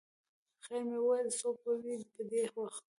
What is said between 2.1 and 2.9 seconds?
په دې وخت.